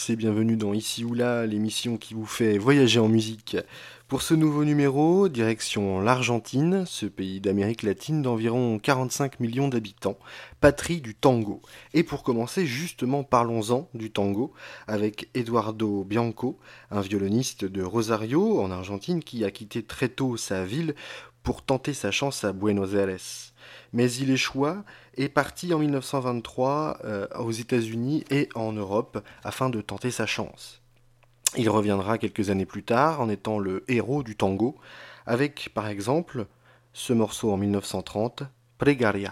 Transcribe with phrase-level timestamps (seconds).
[0.00, 3.58] Tous et bienvenue dans Ici ou là, l'émission qui vous fait voyager en musique.
[4.08, 10.16] Pour ce nouveau numéro, direction l'Argentine, ce pays d'Amérique latine d'environ 45 millions d'habitants,
[10.60, 11.60] patrie du tango.
[11.92, 14.54] Et pour commencer, justement, parlons-en du tango
[14.86, 16.58] avec Eduardo Bianco,
[16.90, 20.94] un violoniste de Rosario en Argentine qui a quitté très tôt sa ville
[21.42, 23.49] pour tenter sa chance à Buenos Aires
[23.92, 24.84] mais il échoua
[25.16, 30.80] et partit en 1923 euh, aux États-Unis et en Europe afin de tenter sa chance.
[31.56, 34.76] Il reviendra quelques années plus tard en étant le héros du tango,
[35.26, 36.46] avec par exemple
[36.92, 38.44] ce morceau en 1930,
[38.78, 39.30] Pregaria.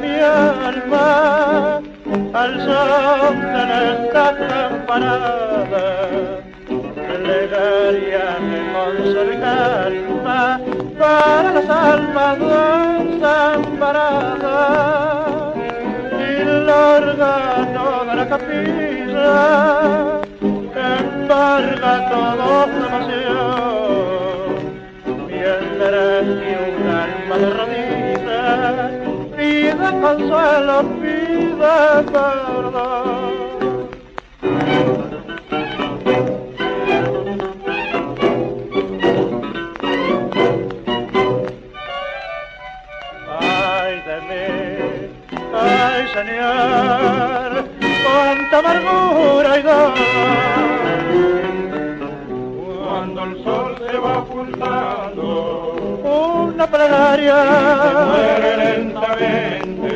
[0.00, 1.80] Mi alma
[2.32, 5.96] al son de nuestras campanadas.
[7.24, 8.28] Plegaria
[9.28, 10.60] de calma
[10.98, 14.16] para las almas desamparadas
[16.18, 17.34] y larga
[17.74, 19.36] toda la capilla
[20.76, 23.76] embarga todo su emoción
[25.28, 26.76] mientras que un
[27.38, 28.92] rodillas
[29.36, 31.76] pide consuelo, pide
[32.12, 33.16] perdón.
[43.28, 44.46] Ay de mí,
[45.54, 47.50] ay Señor,
[48.04, 49.94] cuánta amargura y dolor.
[52.86, 54.95] Cuando el sol se va ocultando
[56.66, 57.36] una plegaria
[58.06, 59.92] muere lentamente.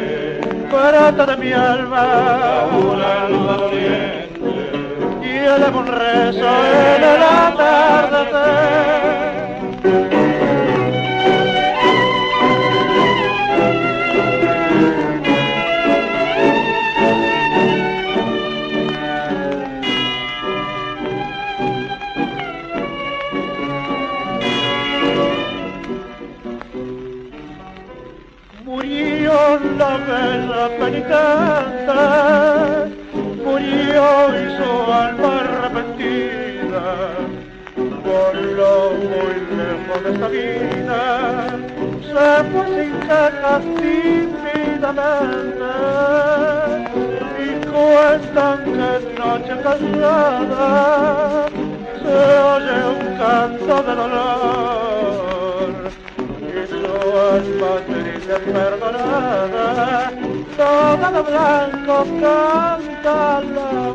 [0.70, 2.66] Barata de mi alma.
[2.72, 4.38] Una luz doliente.
[5.22, 8.60] Y eleva un rezo en el atardecer
[30.48, 32.02] la penitente
[33.44, 34.04] murió
[34.36, 36.86] y su alma arrepentida.
[38.04, 38.74] Voló
[39.12, 41.00] muy lejos de esta vida
[42.12, 45.68] se fue sin quejas tímidamente.
[47.38, 50.70] Y cuentan que noche cansada
[52.02, 52.16] se
[52.52, 55.68] oye un canto de dolor.
[56.48, 56.84] Y su
[57.36, 57.72] alma
[58.30, 60.12] de pergolada,
[60.56, 63.89] todo blanco canta la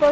[0.00, 0.06] Le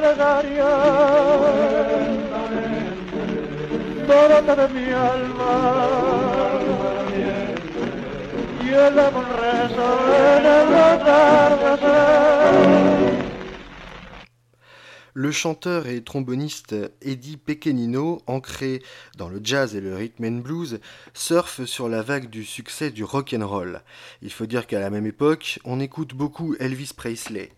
[15.30, 18.82] chanteur et tromboniste Eddie Pequenino, ancré
[19.16, 20.80] dans le jazz et le rhythm and blues,
[21.14, 23.82] surfe sur la vague du succès du rock and roll.
[24.20, 27.52] Il faut dire qu'à la même époque, on écoute beaucoup Elvis Presley.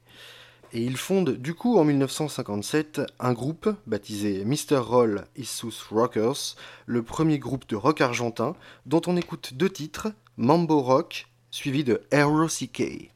[0.73, 4.77] Et il fonde du coup en 1957 un groupe baptisé Mr.
[4.77, 6.57] Roll Issus Rockers,
[6.87, 8.55] le premier groupe de rock argentin
[8.85, 13.11] dont on écoute deux titres, Mambo Rock suivi de Aero CK.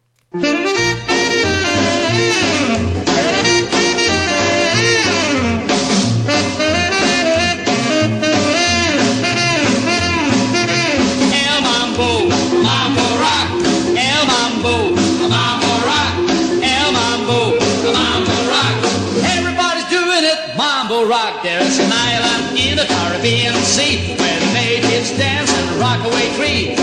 [26.32, 26.81] Free.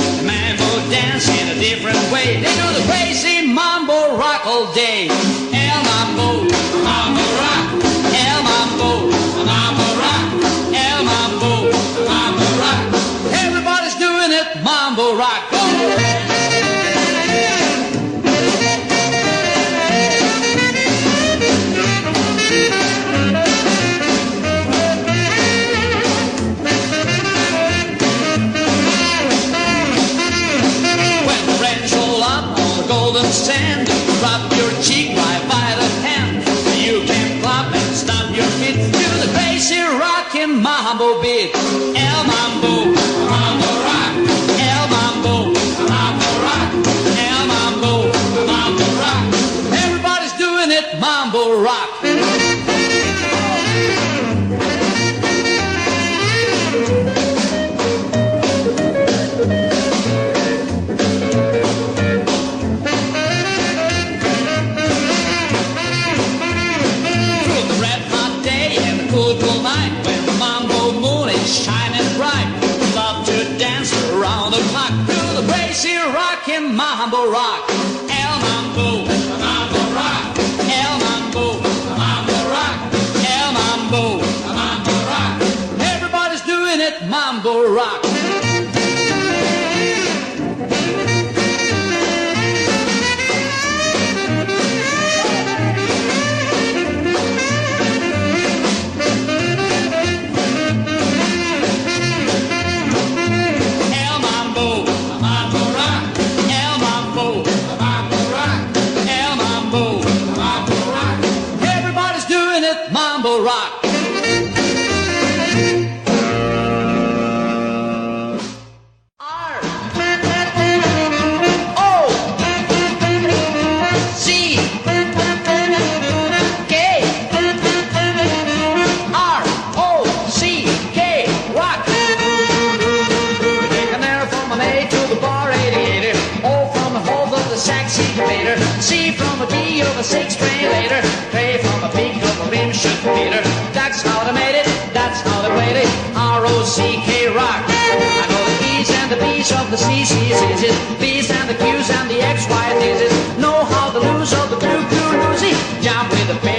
[77.00, 77.70] Mambo Rock.
[78.10, 79.06] El Mambo.
[79.40, 80.38] Mambo Rock.
[80.68, 81.62] El Mambo.
[81.98, 82.78] Mambo Rock.
[83.24, 84.20] El Mambo.
[84.54, 85.42] Mambo Rock.
[85.80, 87.08] Everybody's doing it.
[87.08, 88.09] Mambo Rock.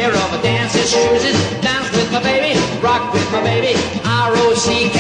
[0.01, 1.23] pair of dancing shoes.
[1.61, 5.00] Dance with my baby, rock with my baby, R-O-C-K.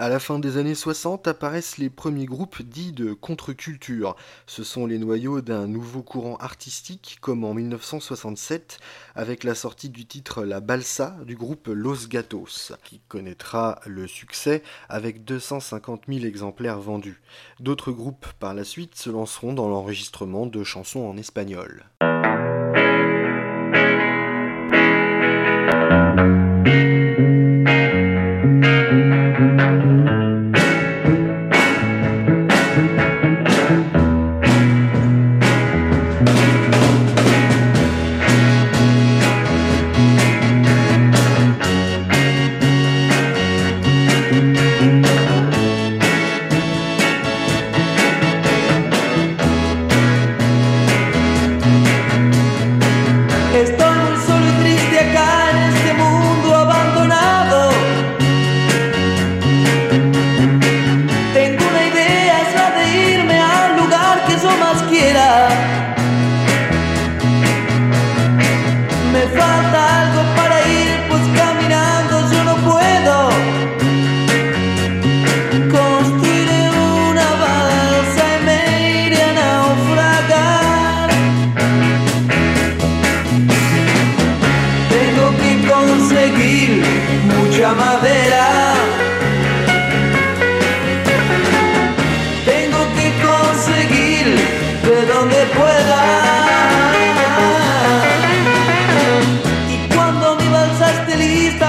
[0.00, 4.16] À la fin des années 60 apparaissent les premiers groupes dits de contre-culture.
[4.46, 8.78] Ce sont les noyaux d'un nouveau courant artistique, comme en 1967,
[9.14, 14.62] avec la sortie du titre La Balsa du groupe Los Gatos, qui connaîtra le succès
[14.88, 17.20] avec 250 000 exemplaires vendus.
[17.58, 21.84] D'autres groupes par la suite se lanceront dans l'enregistrement de chansons en espagnol.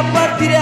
[0.02, 0.61] a partir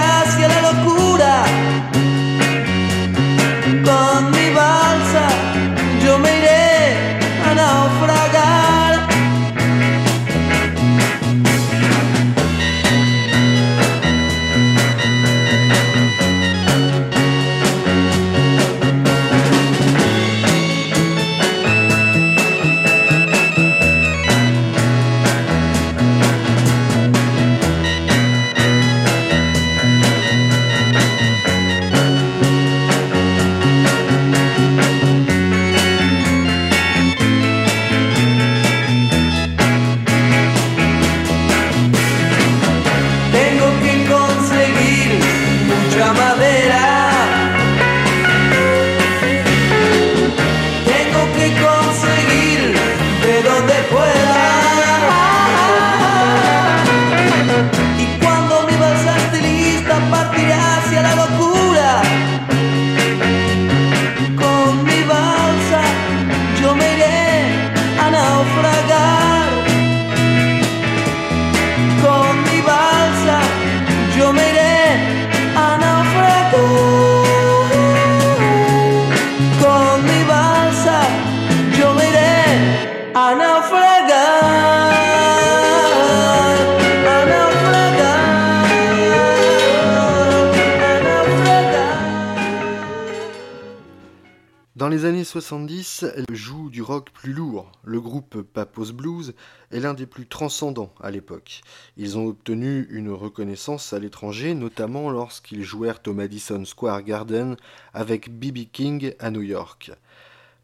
[94.80, 97.70] Dans les années 70, elle joue du rock plus lourd.
[97.84, 99.34] Le groupe Papos Blues
[99.72, 101.60] est l'un des plus transcendants à l'époque.
[101.98, 107.58] Ils ont obtenu une reconnaissance à l'étranger, notamment lorsqu'ils jouèrent au Madison Square Garden
[107.92, 108.70] avec B.B.
[108.72, 109.92] King à New York.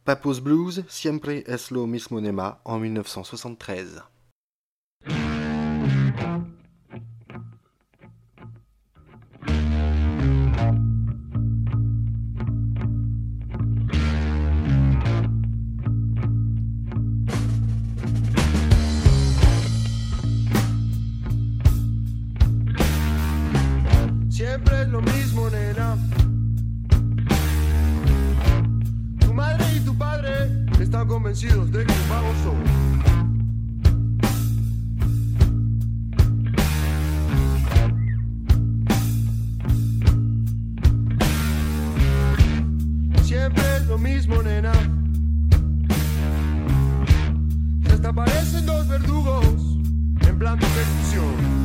[0.07, 2.19] Papos Blues, Siempre es lo mismo
[2.65, 4.03] en 1973.
[24.57, 25.99] Siempre es lo mismo, nena.
[29.21, 30.31] Tu madre y tu padre
[30.81, 31.93] están convencidos de que
[43.77, 44.73] es lo mismo, nena.
[47.93, 49.77] Hasta parecen dos verdugos
[50.27, 51.56] en plan de ejecución.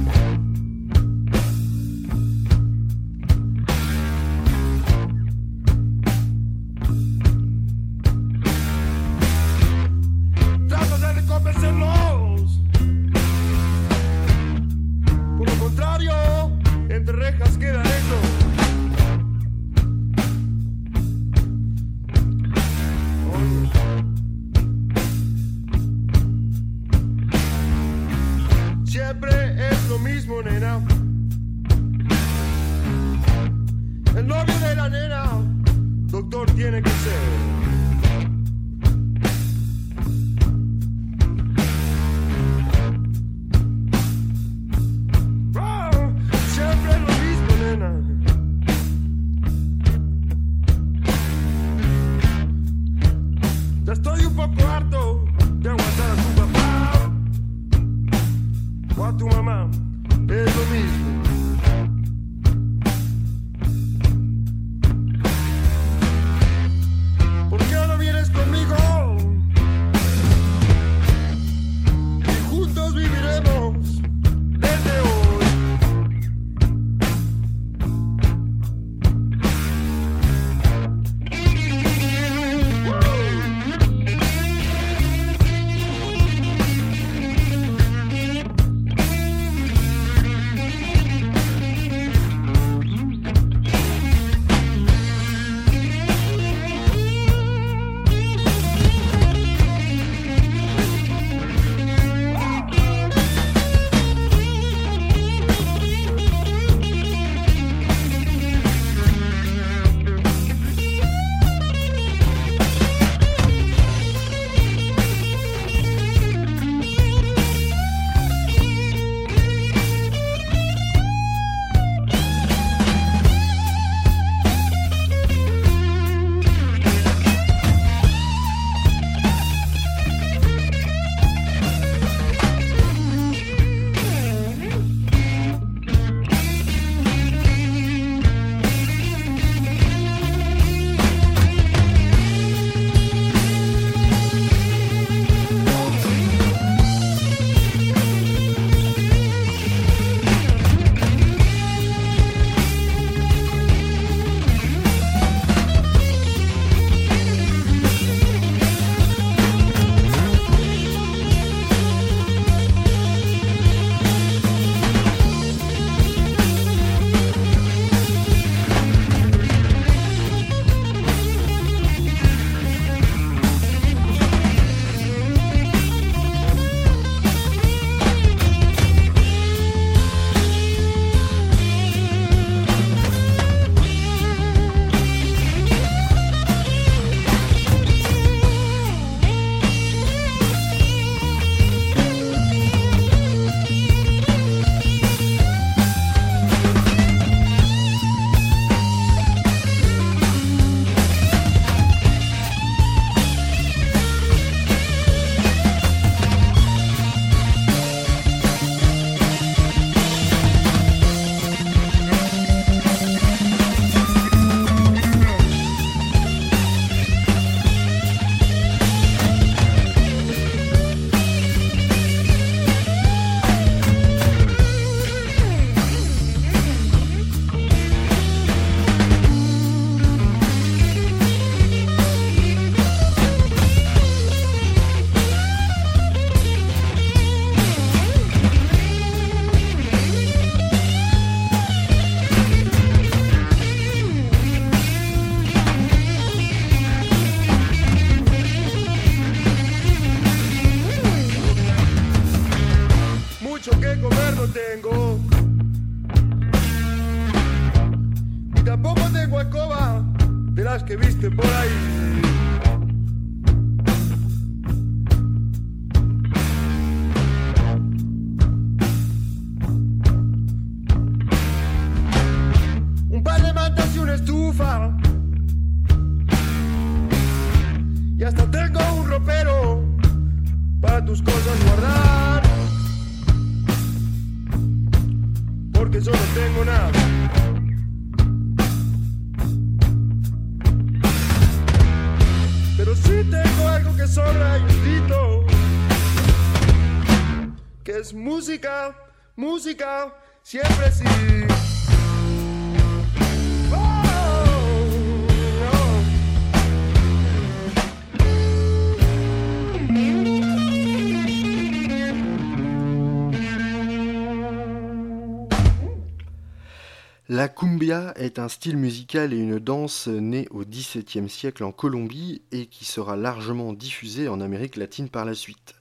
[317.29, 322.41] La cumbia est un style musical et une danse née au XVIIe siècle en Colombie
[322.51, 325.75] et qui sera largement diffusée en Amérique latine par la suite.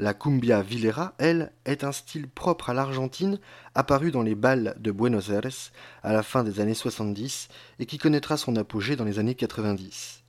[0.00, 3.38] La cumbia vilera, elle, est un style propre à l'Argentine,
[3.76, 5.70] apparu dans les balles de Buenos Aires
[6.02, 10.24] à la fin des années 70 et qui connaîtra son apogée dans les années 90.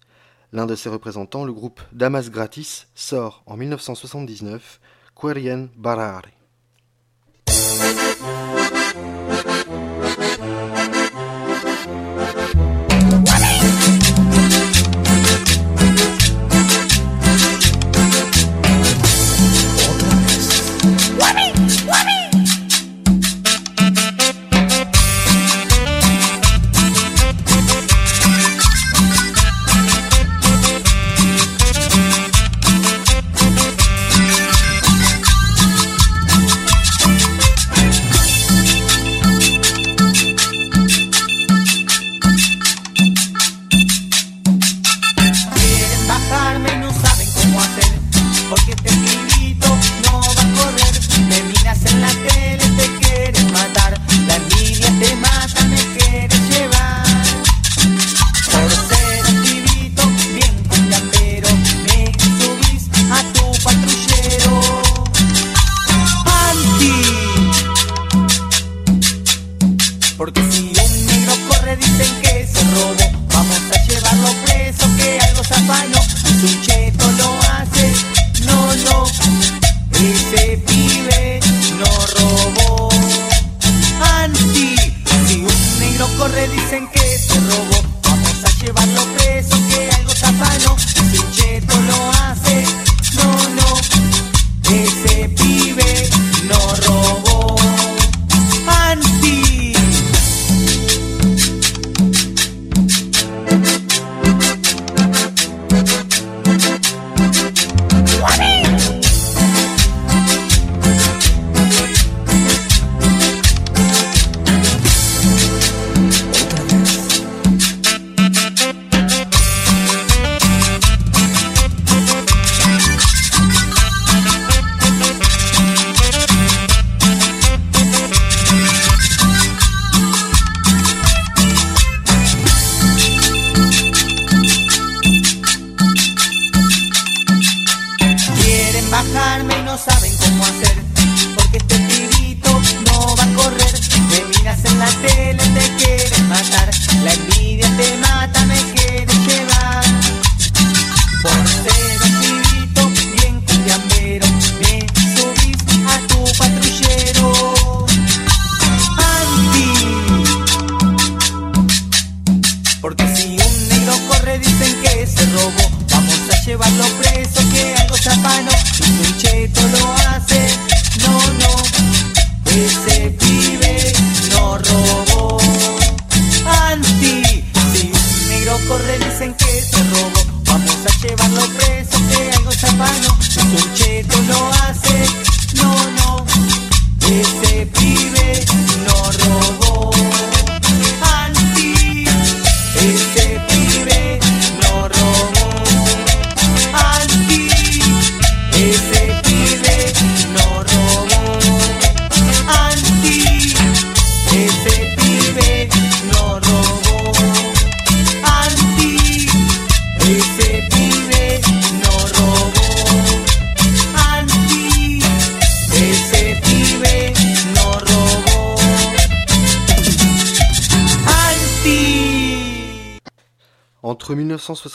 [0.54, 4.80] L'un de ses représentants, le groupe Damas Gratis, sort en 1979
[5.16, 6.28] Querien Barare.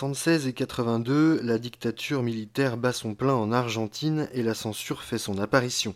[0.01, 5.19] 1976 et 82, la dictature militaire bat son plein en Argentine et la censure fait
[5.19, 5.95] son apparition.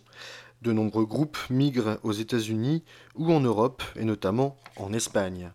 [0.60, 5.52] De nombreux groupes migrent aux États-Unis ou en Europe, et notamment en Espagne.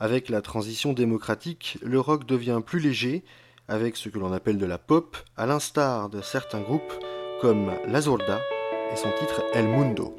[0.00, 3.22] Avec la transition démocratique, le rock devient plus léger,
[3.68, 6.94] avec ce que l'on appelle de la pop, à l'instar de certains groupes
[7.42, 8.40] comme La Zorda
[8.92, 10.16] et son titre El Mundo.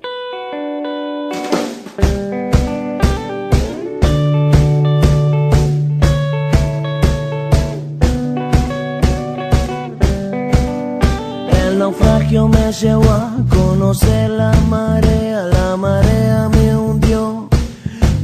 [12.36, 17.48] Naufragio me llevó a conocer la marea, la marea me hundió.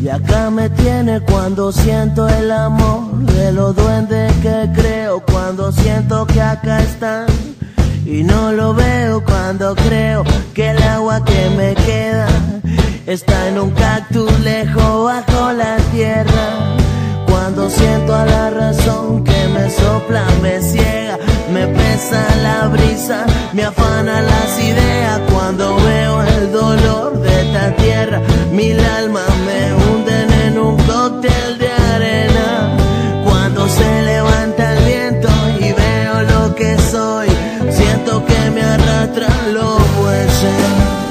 [0.02, 6.26] Y acá me tiene cuando siento el amor de los duendes que creo, cuando siento
[6.28, 7.28] que acá están.
[8.06, 12.28] Y no lo veo cuando creo que el agua que me queda
[13.06, 16.76] está en un cactus lejos bajo la tierra.
[17.28, 21.18] Cuando siento a la razón que me sopla, me ciega
[21.52, 28.22] me pesa la brisa, me afana las ideas cuando veo el dolor de esta tierra.
[28.52, 32.78] Mil almas me hunden en un cóctel de arena.
[33.26, 37.28] Cuando se levanta el viento y veo lo que soy,
[37.70, 41.11] siento que me arrastran los bueyes.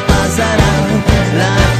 [0.00, 0.72] Passará,
[1.38, 1.71] lá.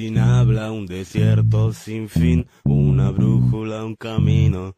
[0.00, 4.74] Sin habla, un desierto sin fin, una brújula, un camino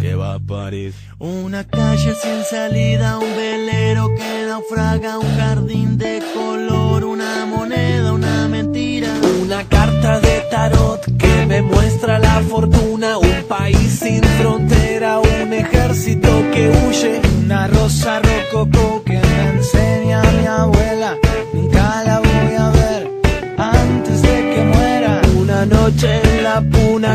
[0.00, 0.94] que va a París.
[1.18, 8.48] Una calle sin salida, un velero que naufraga, un jardín de color, una moneda, una
[8.48, 9.08] mentira.
[9.42, 16.30] Una carta de tarot que me muestra la fortuna, un país sin frontera, un ejército
[16.52, 17.20] que huye.
[17.44, 21.18] Una rosa rococó que me enseña mi abuela,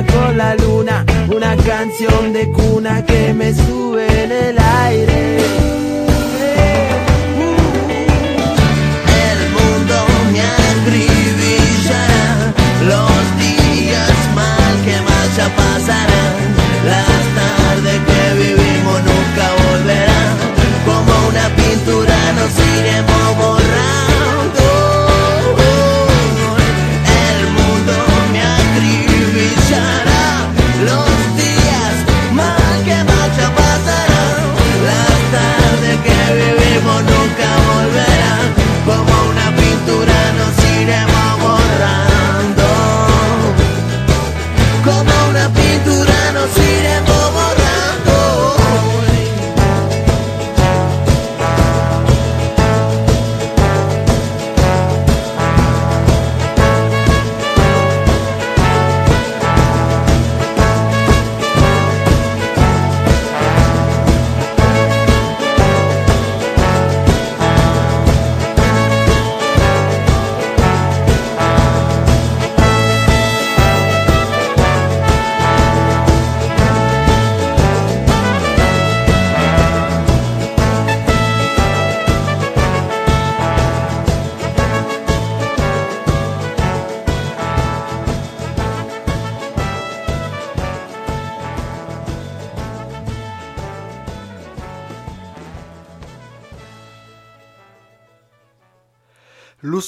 [0.05, 5.37] con la luna, una canción de cuna que me sube en el aire.
[9.27, 9.95] El mundo
[10.31, 12.27] me acribillará,
[12.87, 16.35] los días mal que marcha pasarán,
[16.85, 20.35] las tardes que vivimos nunca volverán,
[20.85, 23.10] como una pintura nos iremos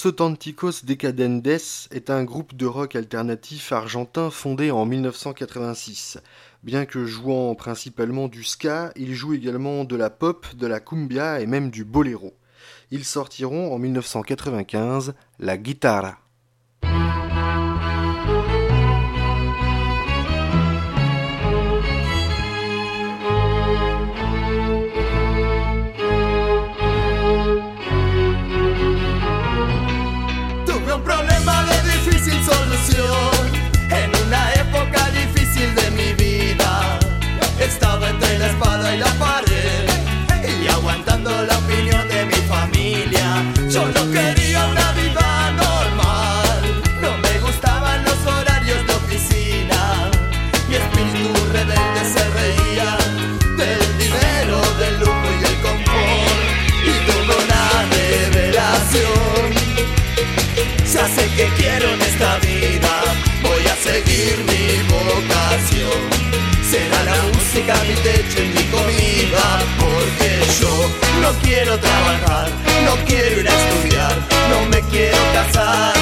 [0.04, 6.18] Los Auténticos Decadentes est un groupe de rock alternatif argentin fondé en 1986.
[6.62, 11.40] Bien que jouant principalement du ska, ils jouent également de la pop, de la cumbia
[11.40, 12.34] et même du boléro.
[12.92, 16.23] Ils sortiront en 1995 la guitara.
[67.64, 70.90] hipoteca, mi techo y mi comida, porque yo
[71.22, 72.50] no quiero trabajar,
[72.86, 74.16] no quiero ir a estudiar,
[74.50, 75.94] no me quiero casar,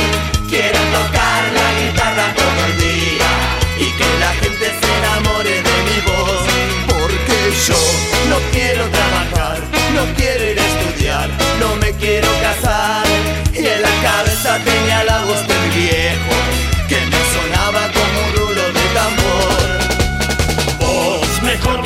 [0.49, 3.29] quiero tocar la guitarra todo el día
[3.79, 6.41] y que la gente se enamore de mi voz,
[6.87, 7.81] porque yo
[8.29, 9.59] no quiero trabajar,
[9.95, 13.05] no quiero ir a estudiar, no me quiero casar,
[13.53, 16.80] y en la cabeza tenía la voz de mi viejo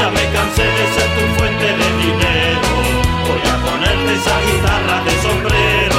[0.00, 2.68] Ya me cansé de ser tu fuente de dinero,
[3.28, 5.89] voy a ponerte esa guitarra de sombrero.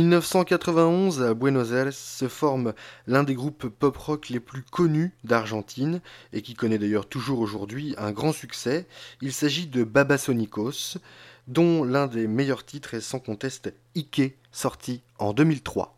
[0.00, 2.72] 1991, à Buenos Aires, se forme
[3.06, 6.00] l'un des groupes pop-rock les plus connus d'Argentine
[6.32, 8.86] et qui connaît d'ailleurs toujours aujourd'hui un grand succès.
[9.20, 10.96] Il s'agit de Babasónicos,
[11.48, 15.94] dont l'un des meilleurs titres est sans conteste Ike, sorti en 2003.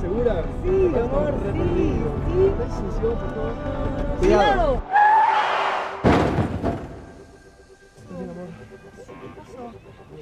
[0.00, 0.42] ¿Segura?
[0.64, 1.30] Sí, amor,
[1.64, 1.92] sí,
[4.18, 4.91] Cuidado.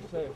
[0.09, 0.35] Same.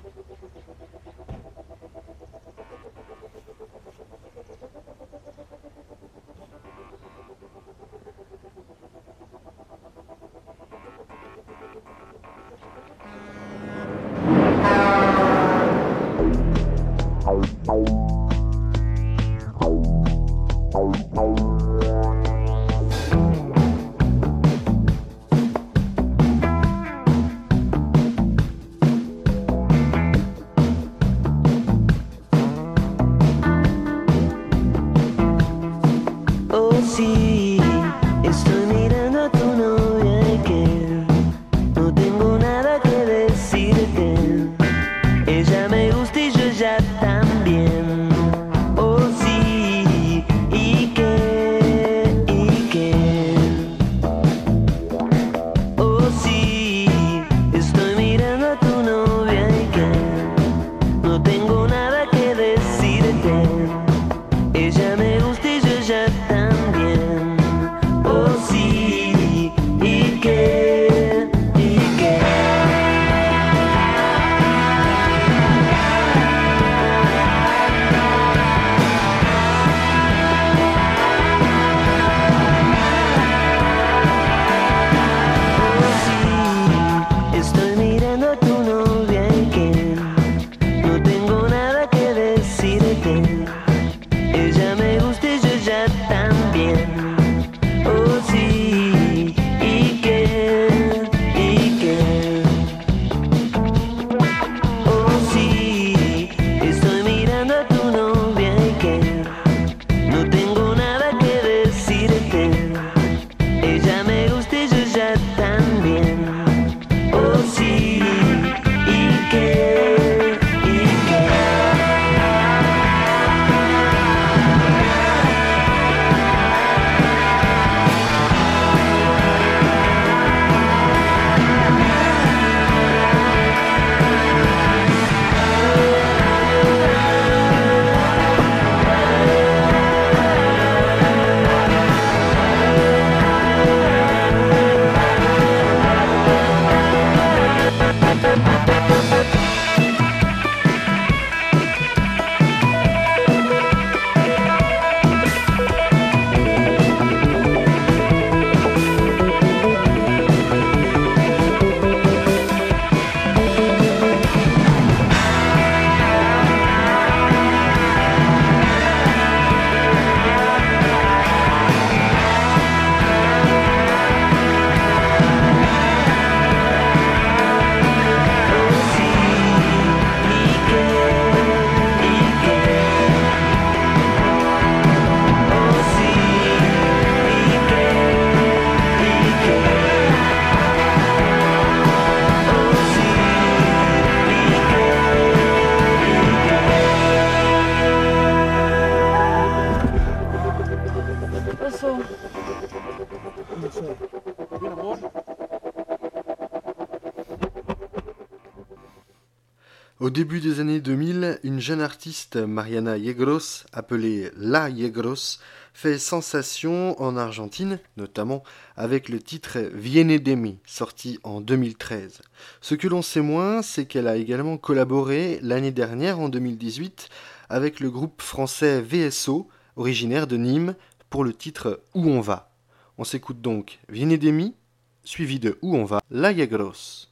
[212.36, 215.38] Mariana Yegros, appelée La Yegros,
[215.72, 218.44] fait sensation en Argentine, notamment
[218.76, 222.22] avec le titre Viene de mi, sorti en 2013.
[222.60, 227.08] Ce que l'on sait moins, c'est qu'elle a également collaboré l'année dernière, en 2018,
[227.48, 230.76] avec le groupe français VSO, originaire de Nîmes,
[231.10, 232.52] pour le titre Où on va?
[232.96, 234.54] On s'écoute donc Viene de mi,
[235.02, 237.08] suivi de Où on va, La Yegros.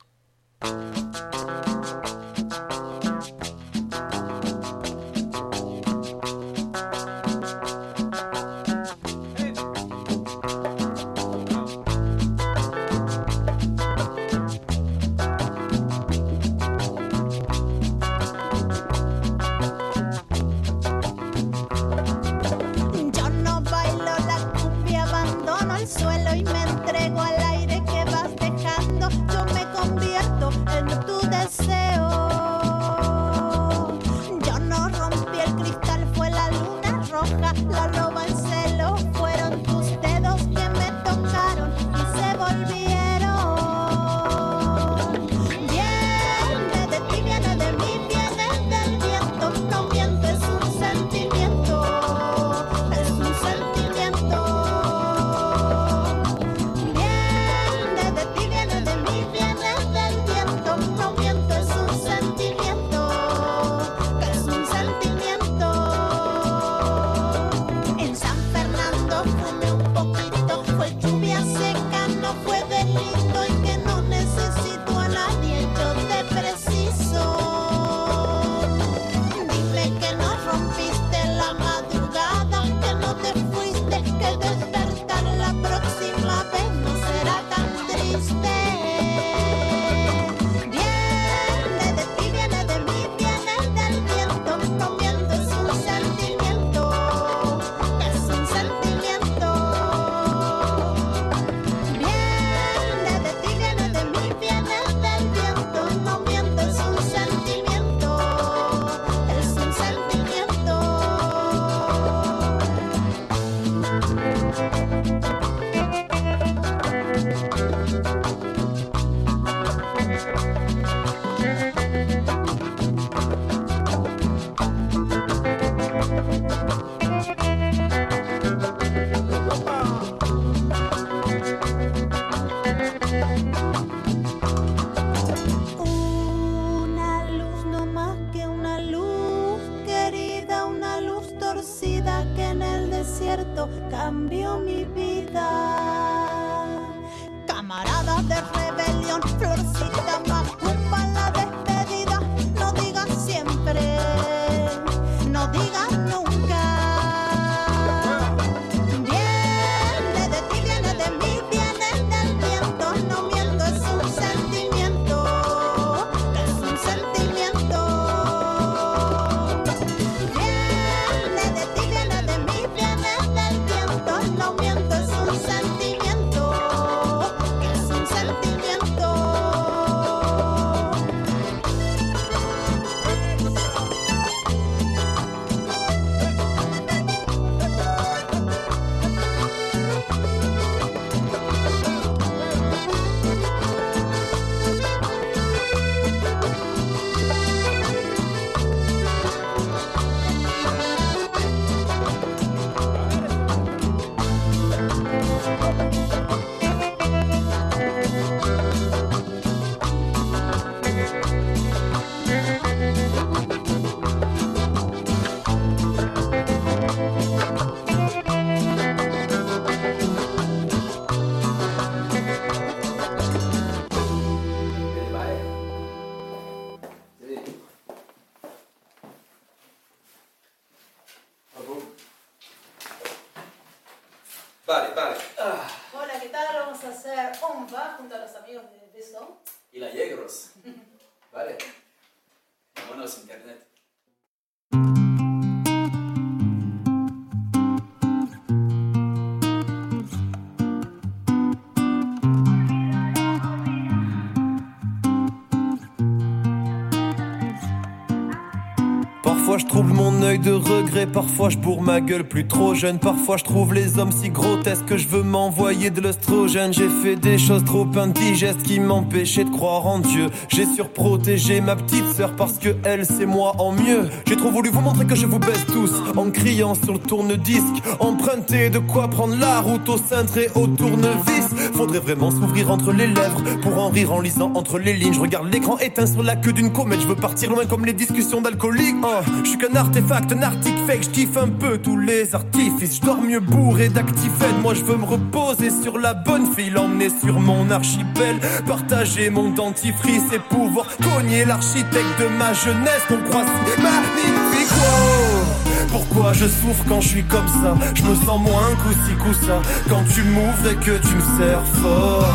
[260.43, 264.11] De regret, parfois je bourre ma gueule plus trop jeune, parfois je trouve les hommes
[264.11, 266.73] si grotesques que je veux m'envoyer de l'oestrogène.
[266.73, 270.27] J'ai fait des choses trop indigestes qui m'empêchaient de croire en Dieu.
[270.49, 274.09] J'ai surprotégé ma petite sœur parce que elle c'est moi en mieux.
[274.27, 277.83] J'ai trop voulu vous montrer que je vous baisse tous en criant sur le tourne-disque.
[278.01, 281.49] Emprunter de quoi prendre la route au cintre et au tournevis.
[281.75, 285.15] Faudrait vraiment s'ouvrir entre les lèvres pour en rire en lisant entre les lignes.
[285.15, 287.01] Je regarde l'écran éteint sur la queue d'une comète.
[287.01, 288.97] Je veux partir loin comme les discussions d'alcooliques.
[289.05, 291.05] Oh, je suis qu'un artefact, un article fake.
[291.05, 293.01] Je kiffe un peu tous les artifices.
[293.03, 294.61] Je mieux bourré d'actifène.
[294.63, 298.37] Moi je veux me reposer sur la bonne fille, l'emmener sur mon archipel.
[298.67, 303.03] Partager mon dentifrice et pouvoir cogner l'architecte de ma jeunesse.
[303.09, 304.73] Qu'on croit si magnifique.
[304.73, 305.89] Wow.
[305.91, 307.77] Pourquoi je souffre quand je suis comme ça?
[307.95, 312.35] Je me sens moins coup-ci coup-ça Quand tu m'ouvres et que tu me serres fort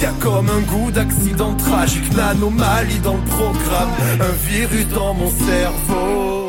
[0.00, 3.90] Y'a comme un goût d'accident tragique, l'anomalie dans le programme,
[4.20, 6.43] un virus dans mon cerveau.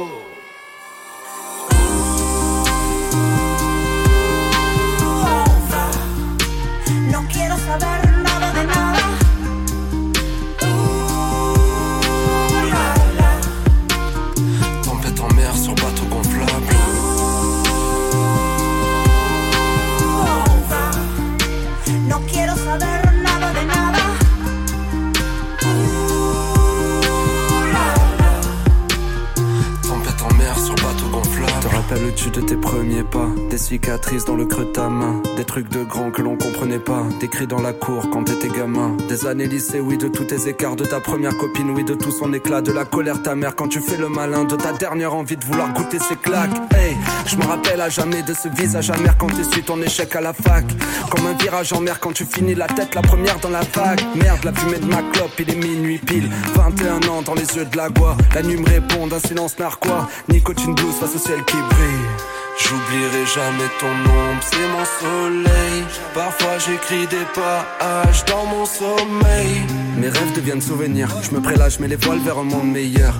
[33.86, 35.22] Cicatrices dans le creux de ta main.
[35.38, 37.04] Des trucs de grands que l'on comprenait pas.
[37.20, 38.98] Des cris dans la cour quand t'étais gamin.
[39.08, 42.10] Des années lycée, oui, de tous tes écarts De ta première copine, oui, de tout
[42.10, 45.14] son éclat De la colère ta mère quand tu fais le malin De ta dernière
[45.14, 46.56] envie de vouloir goûter ses claques.
[46.74, 50.22] Hey, je me rappelle à jamais de ce visage amer Quand t'essuies ton échec à
[50.22, 50.66] la fac.
[51.12, 54.02] Comme un virage en mer quand tu finis la tête La première dans la vague.
[54.16, 56.32] Merde, la fumée de ma clope, il est minuit pile.
[56.56, 60.10] 21 ans dans les yeux de la goie La nuit me répond d'un silence narquois.
[60.28, 65.84] Nicotine blues face au ciel qui brille J'oublierai jamais ton ombre, c'est mon soleil.
[66.14, 69.62] Parfois j'écris des pages dans mon sommeil.
[69.98, 73.18] Mes rêves deviennent souvenirs, je me prélâche, mets les voiles vers un monde meilleur.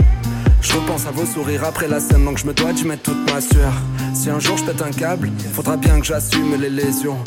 [0.62, 3.32] Je repense à vos sourires après la scène, donc je me dois d'y mettre toute
[3.32, 3.74] ma sueur.
[4.14, 7.18] Si un jour je pète un câble, faudra bien que j'assume les lésions.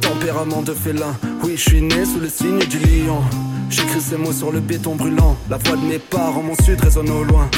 [0.00, 3.20] Tempérament de félin, oui, je suis né sous le signe du lion.
[3.68, 5.36] J'écris ces mots sur le béton brûlant.
[5.50, 7.50] La voix de mes parents, mon sud résonne au loin.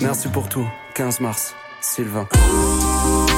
[0.00, 3.37] Merci pour tout, 15 mars, Sylvain.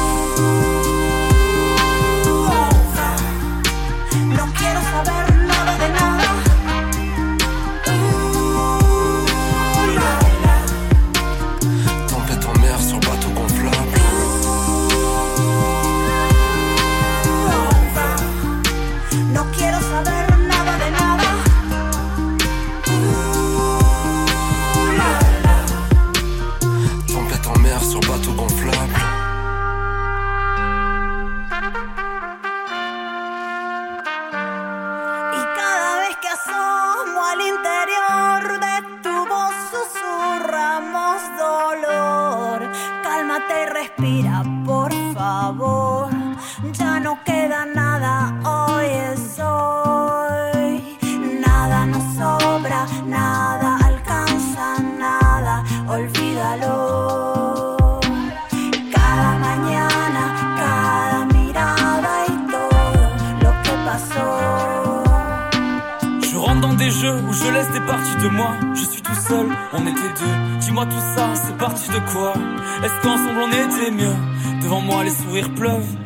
[73.02, 74.14] Qu'ensemble on était mieux
[74.62, 75.96] Devant moi les sourires pleuvent.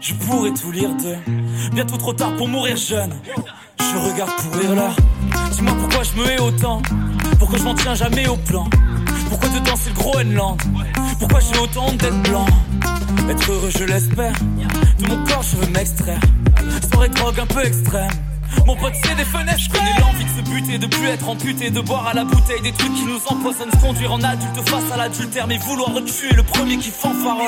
[0.00, 1.16] Je pourrais tout lire d'eux.
[1.72, 3.12] Bientôt trop tard pour mourir jeune.
[3.80, 4.90] Je regarde pourrir là.
[5.52, 6.82] Dis-moi pourquoi je me hais autant.
[7.38, 8.68] Pourquoi je m'en tiens jamais au plan.
[9.28, 10.60] Pourquoi dedans c'est le Groenland
[11.18, 12.46] Pourquoi j'ai autant d'être blanc
[13.30, 14.34] Être heureux je l'espère
[14.98, 16.20] De mon corps je veux m'extraire
[16.92, 18.10] Soirée drogue un peu extrême
[18.66, 21.70] mon pote c'est des fenêtres, je connais l'envie de se buter, de plus être amputé,
[21.70, 24.92] de boire à la bouteille des trucs qui nous empoisonnent, se conduire en adulte face
[24.92, 27.46] à l'adultère, mais vouloir tuer le premier qui fanfaronne.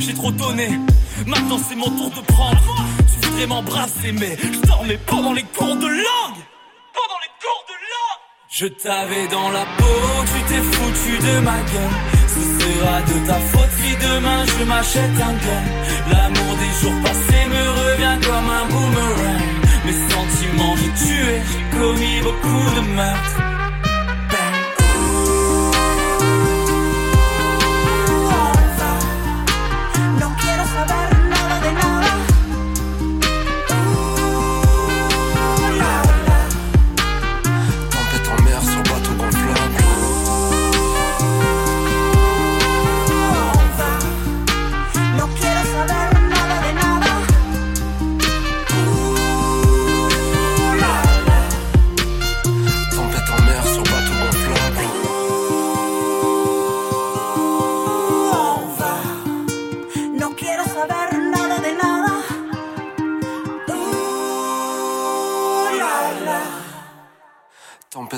[0.00, 0.78] J'ai trop donné,
[1.26, 2.58] maintenant c'est mon tour de prendre.
[3.32, 6.42] Vraiment brave, c'est mais je dormais pas dans les cours de langue.
[6.92, 8.20] Pendant les cours de langue.
[8.48, 12.17] Je t'avais dans la peau, tu t'es foutu de ma gueule.
[12.38, 15.64] Ce sera de ta faute si demain je m'achète un gun.
[16.10, 19.46] L'amour des jours passés me revient comme un boomerang.
[19.86, 23.47] Mes sentiments j'ai tué, j'ai commis beaucoup de meurtres.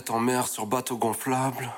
[0.09, 1.71] En mer sur bateau gonflable.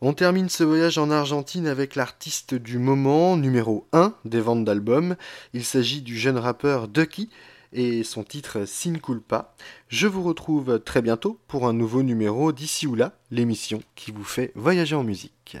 [0.00, 5.16] On termine ce voyage en Argentine avec l'artiste du moment, numéro 1 des ventes d'albums.
[5.54, 7.30] Il s'agit du jeune rappeur Ducky
[7.72, 9.54] et son titre Sin Culpa.
[9.88, 14.22] Je vous retrouve très bientôt pour un nouveau numéro d'ici ou là, l'émission qui vous
[14.22, 15.56] fait voyager en musique.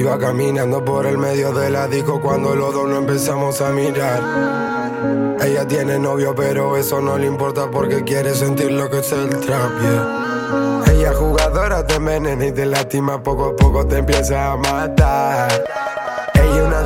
[0.00, 5.36] Iba caminando por el medio de la disco cuando los dos no empezamos a mirar.
[5.42, 9.28] Ella tiene novio, pero eso no le importa porque quiere sentir lo que es el
[9.28, 9.72] trap.
[10.90, 15.79] Ella jugadora te envenena y te lastima, poco a poco te empieza a matar.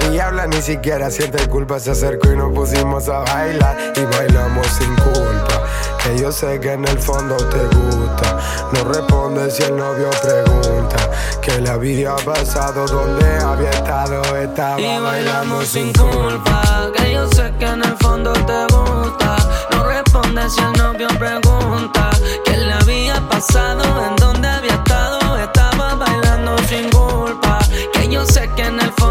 [0.04, 4.66] Una diabla, ni siquiera siente culpa, se acercó y nos pusimos a bailar y bailamos
[4.66, 5.62] sin culpa.
[6.02, 8.38] Que yo sé que en el fondo te gusta,
[8.72, 15.00] no responde si el novio pregunta que le había pasado, dónde había estado, estaba Y
[15.00, 19.36] bailamos sin culpa, que yo sé que en el fondo te gusta.
[19.70, 22.10] No responde si el novio pregunta
[22.44, 25.38] qué le había pasado, en dónde había estado.
[25.38, 27.58] Estaba bailando sin culpa,
[27.94, 29.03] que yo sé que en el fondo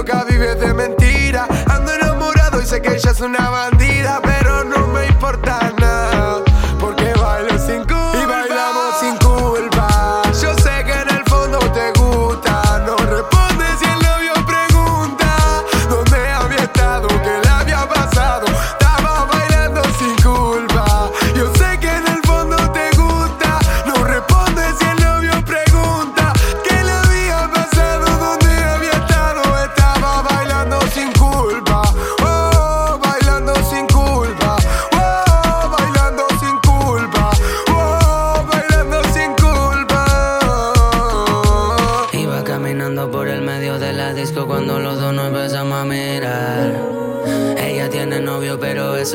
[0.00, 1.46] loca vive de mentira.
[1.66, 3.69] Ando enamorado y sé que ella es una bandida.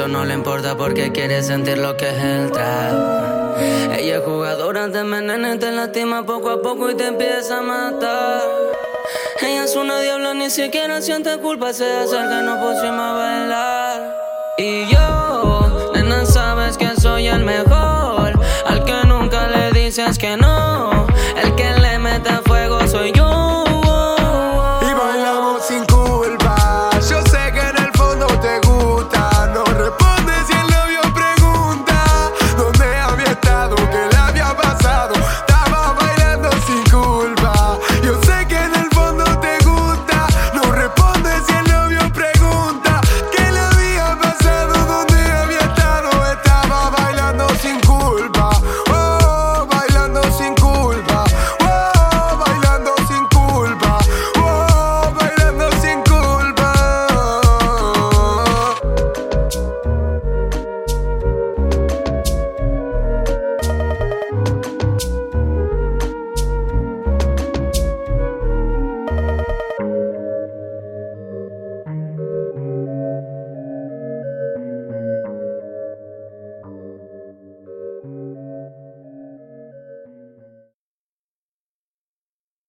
[0.08, 3.58] No le importa porque quiere sentir lo que es el trap.
[3.98, 8.44] Ella es jugadora, te envenena, te lastima poco a poco y te empieza a matar.
[9.42, 14.16] Ella es una diabla, ni siquiera siente culpa, se acerca y nos pusimos a bailar.
[14.60, 20.55] Y yo, nena, sabes que soy el mejor, al que nunca le dices que no.